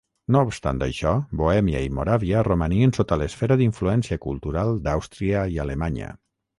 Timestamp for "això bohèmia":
0.85-1.83